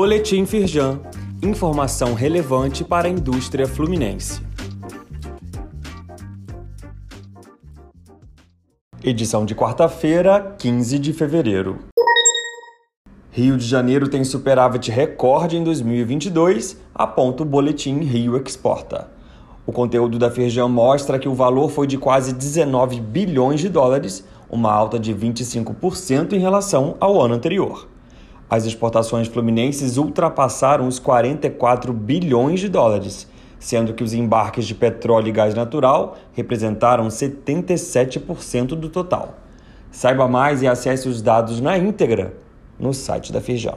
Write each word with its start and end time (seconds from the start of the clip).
Boletim 0.00 0.46
Firjan. 0.46 1.00
Informação 1.42 2.14
relevante 2.14 2.84
para 2.84 3.08
a 3.08 3.10
indústria 3.10 3.66
fluminense. 3.66 4.40
Edição 9.02 9.44
de 9.44 9.56
quarta-feira, 9.56 10.54
15 10.56 11.00
de 11.00 11.12
fevereiro. 11.12 11.80
Rio 13.32 13.56
de 13.56 13.66
Janeiro 13.66 14.06
tem 14.06 14.22
superávit 14.22 14.88
recorde 14.88 15.56
em 15.56 15.64
2022, 15.64 16.76
aponta 16.94 17.42
o 17.42 17.46
boletim 17.46 17.98
Rio 17.98 18.40
Exporta. 18.40 19.10
O 19.66 19.72
conteúdo 19.72 20.16
da 20.16 20.30
Firjan 20.30 20.68
mostra 20.68 21.18
que 21.18 21.28
o 21.28 21.34
valor 21.34 21.70
foi 21.70 21.88
de 21.88 21.98
quase 21.98 22.32
19 22.32 23.00
bilhões 23.00 23.58
de 23.58 23.68
dólares, 23.68 24.24
uma 24.48 24.72
alta 24.72 24.96
de 24.96 25.12
25% 25.12 26.34
em 26.34 26.38
relação 26.38 26.96
ao 27.00 27.20
ano 27.20 27.34
anterior. 27.34 27.97
As 28.50 28.64
exportações 28.64 29.28
fluminenses 29.28 29.98
ultrapassaram 29.98 30.86
os 30.86 30.98
44 30.98 31.92
bilhões 31.92 32.60
de 32.60 32.68
dólares, 32.68 33.28
sendo 33.58 33.92
que 33.92 34.02
os 34.02 34.14
embarques 34.14 34.66
de 34.66 34.74
petróleo 34.74 35.28
e 35.28 35.32
gás 35.32 35.54
natural 35.54 36.16
representaram 36.32 37.08
77% 37.08 38.68
do 38.68 38.88
total. 38.88 39.34
Saiba 39.90 40.26
mais 40.26 40.62
e 40.62 40.66
acesse 40.66 41.08
os 41.08 41.20
dados 41.20 41.60
na 41.60 41.76
íntegra 41.76 42.34
no 42.78 42.94
site 42.94 43.32
da 43.32 43.40
Firjan. 43.40 43.76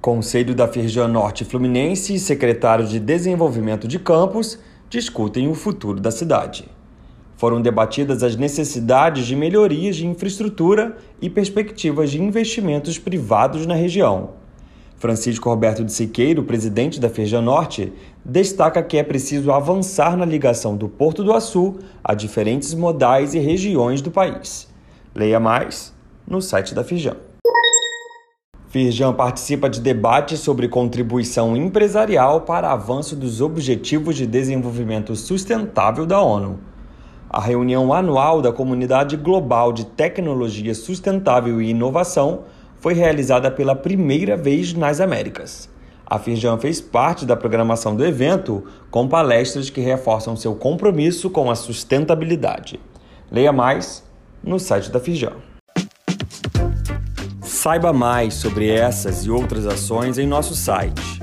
Conselho 0.00 0.54
da 0.54 0.66
Firjan 0.66 1.08
Norte 1.08 1.44
Fluminense 1.44 2.14
e 2.14 2.18
secretário 2.18 2.86
de 2.86 2.98
Desenvolvimento 2.98 3.86
de 3.86 3.98
Campos 3.98 4.58
discutem 4.88 5.48
o 5.48 5.54
futuro 5.54 6.00
da 6.00 6.10
cidade. 6.10 6.68
Foram 7.42 7.60
debatidas 7.60 8.22
as 8.22 8.36
necessidades 8.36 9.26
de 9.26 9.34
melhorias 9.34 9.96
de 9.96 10.06
infraestrutura 10.06 10.96
e 11.20 11.28
perspectivas 11.28 12.08
de 12.12 12.22
investimentos 12.22 13.00
privados 13.00 13.66
na 13.66 13.74
região. 13.74 14.34
Francisco 14.96 15.50
Roberto 15.50 15.82
de 15.82 15.92
Siqueiro, 15.92 16.44
presidente 16.44 17.00
da 17.00 17.10
Norte, 17.42 17.92
destaca 18.24 18.80
que 18.80 18.96
é 18.96 19.02
preciso 19.02 19.50
avançar 19.50 20.16
na 20.16 20.24
ligação 20.24 20.76
do 20.76 20.88
Porto 20.88 21.24
do 21.24 21.32
Açu 21.32 21.80
a 22.04 22.14
diferentes 22.14 22.74
modais 22.74 23.34
e 23.34 23.40
regiões 23.40 24.00
do 24.00 24.12
país. 24.12 24.68
Leia 25.12 25.40
mais 25.40 25.92
no 26.24 26.40
site 26.40 26.72
da 26.76 26.84
Firjan. 26.84 27.16
Firjan 28.68 29.12
participa 29.14 29.68
de 29.68 29.80
debates 29.80 30.38
sobre 30.38 30.68
contribuição 30.68 31.56
empresarial 31.56 32.42
para 32.42 32.70
avanço 32.70 33.16
dos 33.16 33.40
Objetivos 33.40 34.14
de 34.14 34.28
Desenvolvimento 34.28 35.16
Sustentável 35.16 36.06
da 36.06 36.22
ONU. 36.22 36.70
A 37.32 37.40
reunião 37.40 37.94
anual 37.94 38.42
da 38.42 38.52
Comunidade 38.52 39.16
Global 39.16 39.72
de 39.72 39.86
Tecnologia 39.86 40.74
Sustentável 40.74 41.62
e 41.62 41.70
Inovação 41.70 42.42
foi 42.78 42.92
realizada 42.92 43.50
pela 43.50 43.74
primeira 43.74 44.36
vez 44.36 44.74
nas 44.74 45.00
Américas. 45.00 45.66
A 46.04 46.18
Firjan 46.18 46.58
fez 46.58 46.78
parte 46.78 47.24
da 47.24 47.34
programação 47.34 47.96
do 47.96 48.04
evento 48.04 48.64
com 48.90 49.08
palestras 49.08 49.70
que 49.70 49.80
reforçam 49.80 50.36
seu 50.36 50.54
compromisso 50.54 51.30
com 51.30 51.50
a 51.50 51.54
sustentabilidade. 51.54 52.78
Leia 53.30 53.50
mais 53.50 54.04
no 54.44 54.60
site 54.60 54.90
da 54.90 55.00
Firjan. 55.00 55.36
Saiba 57.40 57.94
mais 57.94 58.34
sobre 58.34 58.68
essas 58.68 59.24
e 59.24 59.30
outras 59.30 59.66
ações 59.66 60.18
em 60.18 60.26
nosso 60.26 60.54
site 60.54 61.22